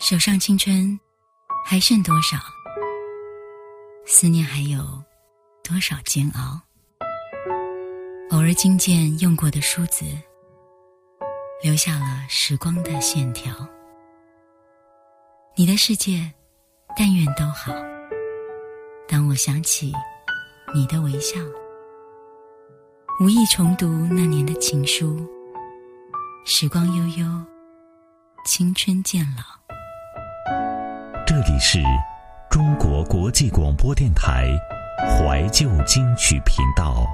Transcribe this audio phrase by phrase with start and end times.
[0.00, 0.98] 手上青春
[1.62, 2.38] 还剩多少？
[4.06, 4.80] 思念还有
[5.62, 6.58] 多少煎熬？
[8.30, 10.06] 偶尔惊见用过的梳子，
[11.62, 13.54] 留下了时光的线条。
[15.54, 16.32] 你的世界，
[16.96, 17.70] 但愿都好。
[19.06, 19.92] 当我想起
[20.74, 21.38] 你的微笑，
[23.20, 25.28] 无意重读那年的情书。
[26.46, 27.44] 时光悠悠，
[28.46, 29.59] 青春渐老。
[31.30, 31.78] 这里是
[32.50, 34.48] 中国国际广播电台
[34.98, 37.06] 怀旧金曲频道。